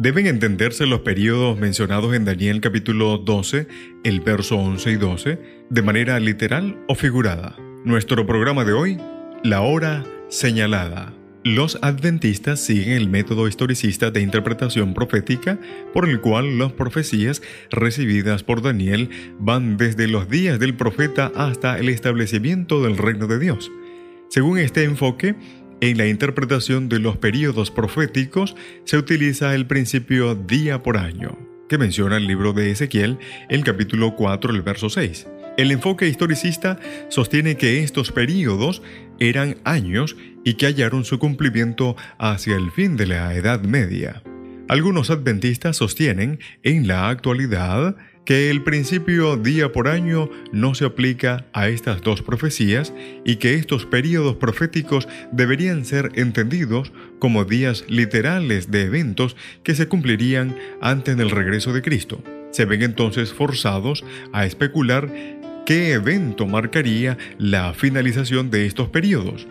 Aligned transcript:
Deben 0.00 0.28
entenderse 0.28 0.86
los 0.86 1.00
periodos 1.00 1.58
mencionados 1.58 2.14
en 2.14 2.24
Daniel 2.24 2.60
capítulo 2.60 3.18
12, 3.18 3.66
el 4.04 4.20
verso 4.20 4.56
11 4.56 4.92
y 4.92 4.94
12, 4.94 5.38
de 5.70 5.82
manera 5.82 6.20
literal 6.20 6.78
o 6.86 6.94
figurada. 6.94 7.56
Nuestro 7.84 8.24
programa 8.24 8.64
de 8.64 8.74
hoy, 8.74 8.96
la 9.42 9.62
hora 9.62 10.04
señalada. 10.28 11.12
Los 11.42 11.80
adventistas 11.82 12.60
siguen 12.60 12.92
el 12.92 13.08
método 13.08 13.48
historicista 13.48 14.12
de 14.12 14.20
interpretación 14.20 14.94
profética 14.94 15.58
por 15.92 16.08
el 16.08 16.20
cual 16.20 16.60
las 16.60 16.70
profecías 16.70 17.42
recibidas 17.72 18.44
por 18.44 18.62
Daniel 18.62 19.10
van 19.40 19.78
desde 19.78 20.06
los 20.06 20.28
días 20.28 20.60
del 20.60 20.76
profeta 20.76 21.32
hasta 21.34 21.76
el 21.76 21.88
establecimiento 21.88 22.84
del 22.84 22.98
reino 22.98 23.26
de 23.26 23.40
Dios. 23.40 23.68
Según 24.28 24.58
este 24.58 24.84
enfoque, 24.84 25.34
en 25.80 25.96
la 25.96 26.06
interpretación 26.06 26.88
de 26.88 26.98
los 26.98 27.16
períodos 27.18 27.70
proféticos 27.70 28.56
se 28.84 28.96
utiliza 28.96 29.54
el 29.54 29.66
principio 29.66 30.34
día 30.34 30.82
por 30.82 30.96
año, 30.96 31.38
que 31.68 31.78
menciona 31.78 32.16
el 32.16 32.26
libro 32.26 32.52
de 32.52 32.70
Ezequiel, 32.70 33.18
el 33.48 33.62
capítulo 33.62 34.16
4, 34.16 34.52
el 34.52 34.62
verso 34.62 34.90
6. 34.90 35.28
El 35.56 35.70
enfoque 35.70 36.08
historicista 36.08 36.78
sostiene 37.08 37.56
que 37.56 37.82
estos 37.82 38.12
períodos 38.12 38.82
eran 39.18 39.56
años 39.64 40.16
y 40.44 40.54
que 40.54 40.66
hallaron 40.66 41.04
su 41.04 41.18
cumplimiento 41.18 41.96
hacia 42.18 42.56
el 42.56 42.70
fin 42.70 42.96
de 42.96 43.06
la 43.06 43.34
Edad 43.34 43.62
Media. 43.62 44.22
Algunos 44.68 45.10
adventistas 45.10 45.76
sostienen, 45.76 46.40
en 46.62 46.86
la 46.86 47.08
actualidad, 47.08 47.96
que 48.28 48.50
el 48.50 48.62
principio 48.62 49.38
día 49.38 49.72
por 49.72 49.88
año 49.88 50.28
no 50.52 50.74
se 50.74 50.84
aplica 50.84 51.46
a 51.54 51.70
estas 51.70 52.02
dos 52.02 52.20
profecías 52.20 52.92
y 53.24 53.36
que 53.36 53.54
estos 53.54 53.86
períodos 53.86 54.36
proféticos 54.36 55.08
deberían 55.32 55.86
ser 55.86 56.10
entendidos 56.14 56.92
como 57.20 57.46
días 57.46 57.86
literales 57.88 58.70
de 58.70 58.82
eventos 58.82 59.34
que 59.62 59.74
se 59.74 59.88
cumplirían 59.88 60.54
antes 60.82 61.16
del 61.16 61.30
regreso 61.30 61.72
de 61.72 61.80
Cristo. 61.80 62.22
Se 62.50 62.66
ven 62.66 62.82
entonces 62.82 63.32
forzados 63.32 64.04
a 64.34 64.44
especular 64.44 65.10
qué 65.64 65.94
evento 65.94 66.46
marcaría 66.46 67.16
la 67.38 67.72
finalización 67.72 68.50
de 68.50 68.66
estos 68.66 68.90
periodos. 68.90 69.46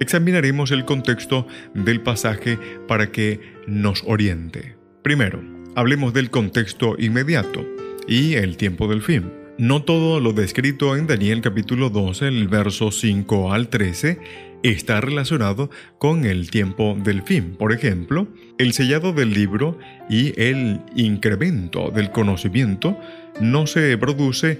Examinaremos 0.00 0.70
el 0.70 0.84
contexto 0.84 1.46
del 1.72 2.02
pasaje 2.02 2.58
para 2.86 3.10
que 3.10 3.40
nos 3.66 4.02
oriente. 4.06 4.76
Primero, 5.02 5.42
hablemos 5.74 6.12
del 6.12 6.28
contexto 6.28 6.94
inmediato 6.98 7.64
y 8.08 8.34
el 8.34 8.56
tiempo 8.56 8.88
del 8.88 9.02
fin. 9.02 9.30
No 9.58 9.82
todo 9.82 10.20
lo 10.20 10.32
descrito 10.32 10.96
en 10.96 11.06
Daniel 11.06 11.42
capítulo 11.42 11.90
12, 11.90 12.28
el 12.28 12.48
verso 12.48 12.90
5 12.90 13.52
al 13.52 13.68
13, 13.68 14.18
está 14.62 15.00
relacionado 15.00 15.70
con 15.98 16.24
el 16.24 16.50
tiempo 16.50 16.96
del 17.02 17.22
fin. 17.22 17.56
Por 17.58 17.72
ejemplo, 17.72 18.28
el 18.58 18.72
sellado 18.72 19.12
del 19.12 19.34
libro 19.34 19.78
y 20.08 20.32
el 20.40 20.80
incremento 20.96 21.90
del 21.90 22.10
conocimiento 22.10 22.98
no 23.40 23.66
se 23.66 23.96
produce 23.98 24.58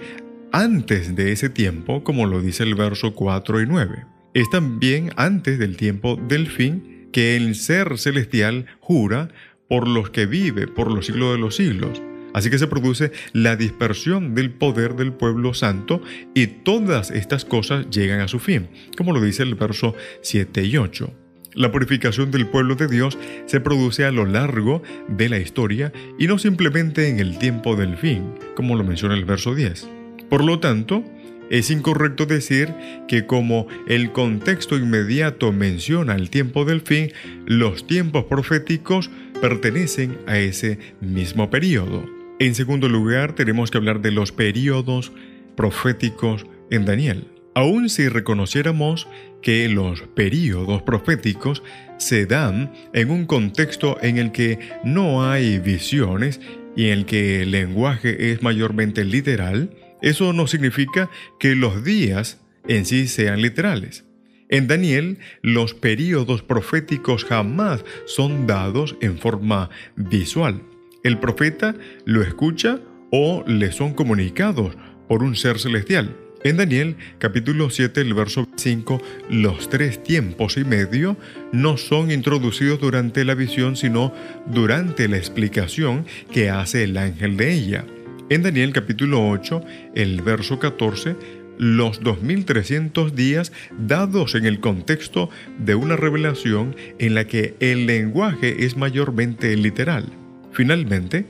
antes 0.51 1.15
de 1.15 1.31
ese 1.31 1.49
tiempo, 1.49 2.03
como 2.03 2.25
lo 2.25 2.41
dice 2.41 2.63
el 2.63 2.75
verso 2.75 3.15
4 3.15 3.61
y 3.61 3.65
9. 3.67 4.05
Es 4.33 4.49
también 4.49 5.11
antes 5.15 5.59
del 5.59 5.75
tiempo 5.75 6.17
del 6.17 6.47
fin 6.47 7.09
que 7.11 7.35
el 7.35 7.55
ser 7.55 7.97
celestial 7.97 8.65
jura 8.79 9.29
por 9.67 9.87
los 9.87 10.09
que 10.09 10.25
vive 10.25 10.67
por 10.67 10.91
los 10.91 11.07
siglos 11.07 11.33
de 11.33 11.39
los 11.39 11.55
siglos 11.55 12.01
Así 12.33 12.49
que 12.49 12.59
se 12.59 12.67
produce 12.67 13.11
la 13.33 13.55
dispersión 13.55 14.35
del 14.35 14.51
poder 14.51 14.95
del 14.95 15.13
pueblo 15.13 15.53
santo 15.53 16.01
y 16.33 16.47
todas 16.47 17.11
estas 17.11 17.45
cosas 17.45 17.89
llegan 17.89 18.21
a 18.21 18.27
su 18.27 18.39
fin, 18.39 18.69
como 18.97 19.13
lo 19.13 19.21
dice 19.21 19.43
el 19.43 19.55
verso 19.55 19.95
7 20.21 20.63
y 20.63 20.77
8. 20.77 21.13
La 21.55 21.71
purificación 21.71 22.29
del 22.29 22.47
pueblo 22.47 22.75
de 22.75 22.87
Dios 22.87 23.17
se 23.47 23.59
produce 23.59 24.05
a 24.05 24.11
lo 24.11 24.25
largo 24.25 24.83
de 25.07 25.29
la 25.29 25.39
historia 25.39 25.91
y 26.19 26.27
no 26.27 26.37
simplemente 26.37 27.09
en 27.09 27.19
el 27.19 27.39
tiempo 27.39 27.75
del 27.75 27.97
fin, 27.97 28.35
como 28.55 28.75
lo 28.75 28.83
menciona 28.83 29.15
el 29.15 29.25
verso 29.25 29.55
10. 29.55 29.89
Por 30.29 30.45
lo 30.45 30.59
tanto, 30.59 31.03
es 31.49 31.71
incorrecto 31.71 32.27
decir 32.27 32.73
que 33.07 33.25
como 33.25 33.67
el 33.87 34.11
contexto 34.11 34.77
inmediato 34.77 35.51
menciona 35.51 36.15
el 36.15 36.29
tiempo 36.29 36.65
del 36.65 36.81
fin, 36.81 37.11
los 37.47 37.87
tiempos 37.87 38.25
proféticos 38.25 39.09
pertenecen 39.41 40.19
a 40.27 40.37
ese 40.37 40.77
mismo 41.01 41.49
periodo. 41.49 42.18
En 42.39 42.55
segundo 42.55 42.87
lugar, 42.87 43.35
tenemos 43.35 43.69
que 43.69 43.77
hablar 43.77 44.01
de 44.01 44.11
los 44.11 44.31
periodos 44.31 45.11
proféticos 45.57 46.45
en 46.71 46.85
Daniel. 46.85 47.27
Aun 47.53 47.89
si 47.89 48.07
reconociéramos 48.07 49.09
que 49.41 49.67
los 49.67 50.03
periodos 50.03 50.81
proféticos 50.83 51.63
se 51.97 52.25
dan 52.25 52.71
en 52.93 53.11
un 53.11 53.25
contexto 53.25 53.97
en 54.01 54.17
el 54.17 54.31
que 54.31 54.57
no 54.85 55.29
hay 55.29 55.59
visiones 55.59 56.39
y 56.77 56.85
en 56.85 56.99
el 56.99 57.05
que 57.05 57.41
el 57.41 57.51
lenguaje 57.51 58.31
es 58.31 58.41
mayormente 58.41 59.03
literal, 59.03 59.71
eso 60.01 60.31
no 60.31 60.47
significa 60.47 61.09
que 61.41 61.55
los 61.55 61.83
días 61.83 62.39
en 62.69 62.85
sí 62.85 63.07
sean 63.07 63.41
literales. 63.41 64.05
En 64.47 64.67
Daniel, 64.67 65.17
los 65.41 65.73
periodos 65.73 66.41
proféticos 66.41 67.25
jamás 67.25 67.83
son 68.05 68.47
dados 68.47 68.95
en 69.01 69.17
forma 69.17 69.69
visual. 69.97 70.61
El 71.03 71.17
profeta 71.17 71.75
lo 72.05 72.21
escucha 72.21 72.79
o 73.11 73.43
le 73.47 73.71
son 73.71 73.93
comunicados 73.93 74.75
por 75.07 75.23
un 75.23 75.35
ser 75.35 75.57
celestial. 75.57 76.15
En 76.43 76.57
Daniel 76.57 76.97
capítulo 77.19 77.69
7, 77.69 78.01
el 78.01 78.13
verso 78.13 78.47
5, 78.55 79.01
los 79.29 79.69
tres 79.69 80.03
tiempos 80.03 80.57
y 80.57 80.63
medio 80.63 81.17
no 81.51 81.77
son 81.77 82.11
introducidos 82.11 82.79
durante 82.79 83.25
la 83.25 83.35
visión, 83.35 83.75
sino 83.75 84.13
durante 84.45 85.07
la 85.07 85.17
explicación 85.17 86.05
que 86.31 86.49
hace 86.49 86.83
el 86.83 86.97
ángel 86.97 87.37
de 87.37 87.53
ella. 87.53 87.85
En 88.29 88.43
Daniel 88.43 88.73
capítulo 88.73 89.27
8, 89.29 89.61
el 89.95 90.21
verso 90.21 90.59
14, 90.59 91.15
los 91.57 92.01
2300 92.01 93.15
días 93.15 93.51
dados 93.77 94.35
en 94.35 94.45
el 94.45 94.59
contexto 94.59 95.29
de 95.57 95.75
una 95.75 95.95
revelación 95.95 96.75
en 96.99 97.15
la 97.15 97.25
que 97.25 97.55
el 97.59 97.85
lenguaje 97.85 98.65
es 98.65 98.77
mayormente 98.77 99.55
literal. 99.57 100.18
Finalmente, 100.51 101.25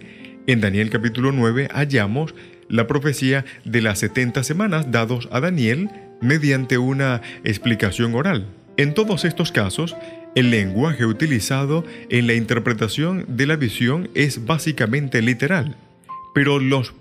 en 0.48 0.62
Daniel 0.62 0.90
capítulo 0.90 1.32
9 1.32 1.70
hallamos 1.72 2.34
la 2.70 2.88
profecía 2.88 3.46
de 3.66 3.82
las 3.82 4.00
70 4.00 4.44
semanas 4.44 4.92
dados 4.92 5.28
a 5.32 5.40
Daniel 5.40 5.90
mediante 6.22 6.78
una 6.78 7.22
explicación 7.44 8.16
oral. 8.16 8.48
En 8.78 8.94
todos 8.94 9.26
estos 9.26 9.52
casos, 9.52 9.96
el 10.36 10.52
lenguaje 10.52 11.06
utilizado 11.06 11.84
en 12.10 12.28
la 12.28 12.34
interpretación 12.34 13.26
de 13.28 13.48
la 13.48 13.58
visión 13.58 14.10
es 14.14 14.46
básicamente 14.46 15.22
literal, 15.22 15.76
pero 16.34 16.60
los 16.60 16.94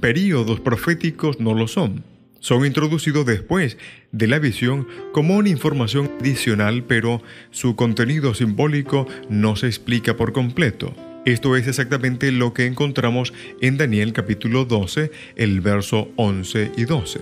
períodos 0.00 0.60
proféticos 0.60 1.40
no 1.40 1.54
lo 1.54 1.68
son. 1.68 2.04
Son 2.40 2.66
introducidos 2.66 3.24
después 3.24 3.78
de 4.10 4.26
la 4.26 4.40
visión 4.40 4.88
como 5.12 5.36
una 5.36 5.48
información 5.48 6.10
adicional, 6.20 6.82
pero 6.84 7.22
su 7.50 7.76
contenido 7.76 8.34
simbólico 8.34 9.06
no 9.30 9.54
se 9.54 9.68
explica 9.68 10.16
por 10.16 10.32
completo. 10.32 10.94
Esto 11.24 11.54
es 11.54 11.68
exactamente 11.68 12.32
lo 12.32 12.52
que 12.52 12.66
encontramos 12.66 13.32
en 13.60 13.76
Daniel 13.76 14.12
capítulo 14.12 14.64
12, 14.64 15.12
el 15.36 15.60
verso 15.60 16.10
11 16.16 16.72
y 16.76 16.84
12. 16.84 17.20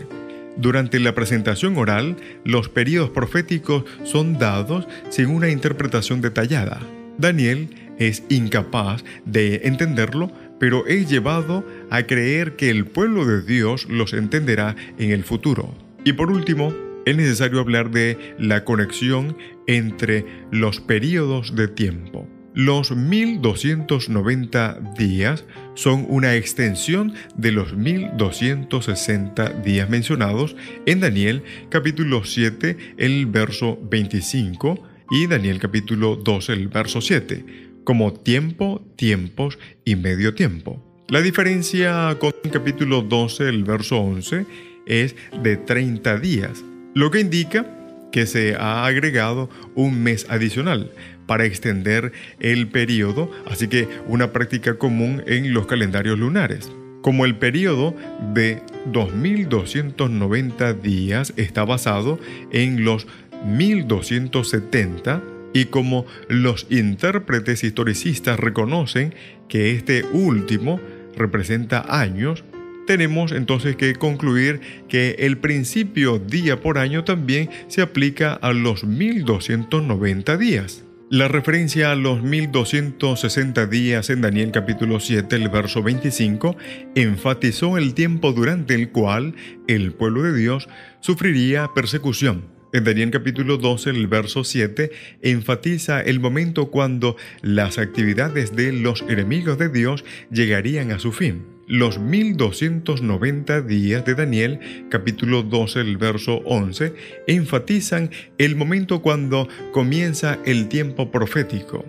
Durante 0.57 0.99
la 1.01 1.15
presentación 1.15 1.77
oral, 1.77 2.17
los 2.43 2.71
periodos 2.71 3.11
proféticos 3.11 3.85
son 4.05 4.39
dados 4.39 4.89
sin 5.11 5.27
una 5.27 5.51
interpretación 5.51 6.23
detallada. 6.23 6.81
Daniel 7.19 7.69
es 7.99 8.23
incapaz 8.31 9.05
de 9.27 9.61
entenderlo, 9.65 10.33
pero 10.59 10.87
es 10.87 11.11
llevado 11.11 11.63
a 11.91 12.05
creer 12.05 12.57
que 12.57 12.71
el 12.71 12.87
pueblo 12.87 13.27
de 13.27 13.43
Dios 13.43 13.87
los 13.91 14.15
entenderá 14.15 14.77
en 14.99 15.11
el 15.11 15.25
futuro. 15.25 15.75
Y 16.07 16.15
por 16.15 16.31
último, 16.31 16.73
es 17.05 17.17
necesario 17.17 17.61
hablar 17.61 17.91
de 17.91 18.35
la 18.39 18.65
conexión 18.65 19.37
entre 19.67 20.25
los 20.51 20.81
periodos 20.81 21.55
de 21.55 21.69
tiempo. 21.69 22.27
Los 22.55 22.91
1290 22.91 24.81
días 24.99 25.45
son 25.75 26.05
una 26.09 26.35
extensión 26.35 27.15
de 27.37 27.53
los 27.53 27.77
1260 27.77 29.51
días 29.63 29.89
mencionados 29.89 30.57
en 30.85 30.99
Daniel 30.99 31.45
capítulo 31.69 32.25
7, 32.25 32.77
el 32.97 33.27
verso 33.27 33.79
25 33.89 34.83
y 35.13 35.29
Daniel 35.29 35.61
capítulo 35.61 36.17
12, 36.17 36.53
el 36.53 36.67
verso 36.69 37.01
7. 37.01 37.45
como 37.85 38.13
tiempo, 38.13 38.85
tiempos 38.97 39.59
y 39.85 39.95
medio 39.95 40.35
tiempo. 40.35 40.85
La 41.09 41.21
diferencia 41.21 42.17
con 42.19 42.33
el 42.43 42.51
capítulo 42.51 43.03
12, 43.03 43.49
el 43.49 43.63
verso 43.63 43.99
11, 43.99 44.45
es 44.87 45.15
de 45.43 45.57
30 45.57 46.19
días, 46.19 46.65
lo 46.95 47.13
que 47.13 47.21
indica 47.21 47.77
que 48.11 48.27
se 48.27 48.57
ha 48.57 48.85
agregado 48.87 49.49
un 49.75 50.03
mes 50.03 50.27
adicional 50.29 50.91
para 51.31 51.45
extender 51.45 52.11
el 52.41 52.67
periodo, 52.67 53.31
así 53.47 53.69
que 53.69 53.87
una 54.09 54.33
práctica 54.33 54.79
común 54.79 55.23
en 55.29 55.55
los 55.55 55.69
calendarios 55.69 56.19
lunares. 56.19 56.73
Como 57.03 57.25
el 57.25 57.37
periodo 57.37 57.95
de 58.35 58.61
2290 58.87 60.73
días 60.73 61.33
está 61.37 61.65
basado 61.65 62.19
en 62.51 62.85
los 62.85 63.07
1270 63.47 65.23
y 65.53 65.67
como 65.67 66.05
los 66.29 66.67
intérpretes 66.69 67.63
historicistas 67.63 68.41
reconocen 68.41 69.15
que 69.49 69.71
este 69.71 70.03
último 70.13 70.81
representa 71.17 71.85
años, 71.89 72.43
tenemos 72.89 73.31
entonces 73.31 73.77
que 73.77 73.95
concluir 73.95 74.61
que 74.89 75.15
el 75.21 75.39
principio 75.39 76.19
día 76.19 76.61
por 76.61 76.77
año 76.77 77.05
también 77.05 77.51
se 77.69 77.83
aplica 77.83 78.33
a 78.33 78.53
los 78.53 78.83
1290 78.83 80.37
días. 80.37 80.85
La 81.13 81.27
referencia 81.27 81.91
a 81.91 81.97
los 81.97 82.23
1260 82.23 83.67
días 83.67 84.11
en 84.11 84.21
Daniel 84.21 84.53
capítulo 84.53 85.01
7, 85.01 85.35
el 85.35 85.49
verso 85.49 85.83
25, 85.83 86.57
enfatizó 86.95 87.79
el 87.79 87.95
tiempo 87.95 88.33
durante 88.33 88.77
el 88.77 88.91
cual 88.91 89.35
el 89.67 89.91
pueblo 89.91 90.23
de 90.23 90.39
Dios 90.39 90.69
sufriría 91.01 91.69
persecución. 91.75 92.45
En 92.73 92.85
Daniel 92.85 93.11
capítulo 93.11 93.57
12, 93.57 93.91
el 93.91 94.07
verso 94.07 94.45
7, 94.45 94.93
enfatiza 95.23 96.01
el 96.01 96.21
momento 96.21 96.71
cuando 96.71 97.17
las 97.43 97.79
actividades 97.79 98.55
de 98.55 98.71
los 98.71 99.03
enemigos 99.03 99.59
de 99.59 99.69
Dios 99.69 100.05
llegarían 100.31 100.93
a 100.93 101.01
su 101.01 101.11
fin. 101.11 101.43
Los 101.71 102.01
1290 102.01 103.61
días 103.61 104.05
de 104.05 104.17
Daniel, 104.17 104.59
capítulo 104.91 105.45
12, 105.45 105.79
el 105.79 105.99
verso 105.99 106.43
11, 106.45 106.93
enfatizan 107.29 108.11
el 108.39 108.57
momento 108.57 109.03
cuando 109.03 109.47
comienza 109.71 110.41
el 110.45 110.67
tiempo 110.67 111.13
profético. 111.13 111.85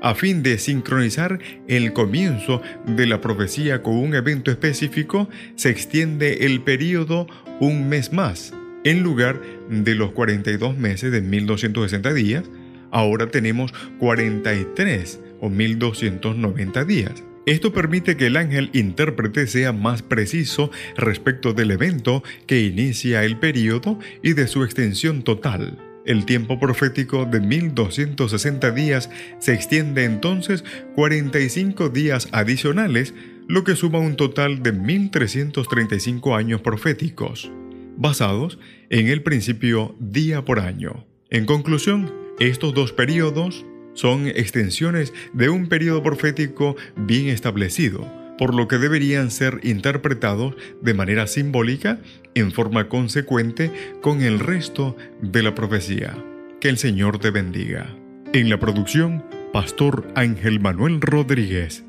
A 0.00 0.14
fin 0.14 0.44
de 0.44 0.56
sincronizar 0.58 1.40
el 1.66 1.92
comienzo 1.92 2.62
de 2.86 3.08
la 3.08 3.20
profecía 3.20 3.82
con 3.82 3.96
un 3.96 4.14
evento 4.14 4.52
específico, 4.52 5.28
se 5.56 5.70
extiende 5.70 6.46
el 6.46 6.60
período 6.60 7.26
un 7.58 7.88
mes 7.88 8.12
más. 8.12 8.54
En 8.84 9.02
lugar 9.02 9.42
de 9.68 9.96
los 9.96 10.12
42 10.12 10.78
meses 10.78 11.10
de 11.10 11.22
1260 11.22 12.14
días, 12.14 12.44
ahora 12.92 13.26
tenemos 13.32 13.74
43 13.98 15.20
o 15.40 15.50
1290 15.50 16.84
días. 16.84 17.24
Esto 17.46 17.74
permite 17.74 18.16
que 18.16 18.26
el 18.26 18.38
ángel 18.38 18.70
intérprete 18.72 19.46
sea 19.46 19.72
más 19.72 20.02
preciso 20.02 20.70
respecto 20.96 21.52
del 21.52 21.72
evento 21.72 22.22
que 22.46 22.62
inicia 22.62 23.24
el 23.24 23.38
periodo 23.38 23.98
y 24.22 24.32
de 24.32 24.46
su 24.46 24.64
extensión 24.64 25.22
total. 25.22 25.78
El 26.06 26.24
tiempo 26.24 26.58
profético 26.58 27.26
de 27.26 27.40
1260 27.40 28.70
días 28.72 29.10
se 29.38 29.52
extiende 29.52 30.04
entonces 30.04 30.64
45 30.94 31.90
días 31.90 32.28
adicionales, 32.32 33.14
lo 33.46 33.62
que 33.62 33.76
suma 33.76 33.98
un 33.98 34.16
total 34.16 34.62
de 34.62 34.72
1335 34.72 36.36
años 36.36 36.62
proféticos, 36.62 37.50
basados 37.96 38.58
en 38.88 39.08
el 39.08 39.22
principio 39.22 39.96
día 39.98 40.44
por 40.44 40.60
año. 40.60 41.06
En 41.30 41.44
conclusión, 41.44 42.12
estos 42.38 42.74
dos 42.74 42.92
periodos 42.92 43.64
son 43.94 44.26
extensiones 44.26 45.12
de 45.32 45.48
un 45.48 45.68
periodo 45.68 46.02
profético 46.02 46.76
bien 46.96 47.28
establecido, 47.28 48.10
por 48.36 48.54
lo 48.54 48.68
que 48.68 48.78
deberían 48.78 49.30
ser 49.30 49.60
interpretados 49.62 50.54
de 50.82 50.94
manera 50.94 51.26
simbólica 51.26 52.00
en 52.34 52.52
forma 52.52 52.88
consecuente 52.88 53.70
con 54.02 54.22
el 54.22 54.40
resto 54.40 54.96
de 55.22 55.42
la 55.42 55.54
profecía. 55.54 56.16
Que 56.60 56.68
el 56.68 56.78
Señor 56.78 57.18
te 57.18 57.30
bendiga. 57.30 57.96
En 58.32 58.50
la 58.50 58.58
producción, 58.58 59.24
Pastor 59.52 60.08
Ángel 60.16 60.58
Manuel 60.58 61.00
Rodríguez. 61.00 61.84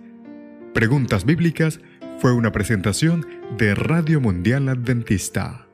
Preguntas 0.74 1.26
Bíblicas 1.26 1.80
fue 2.20 2.34
una 2.34 2.52
presentación 2.52 3.26
de 3.58 3.74
Radio 3.74 4.22
Mundial 4.22 4.70
Adventista. 4.70 5.65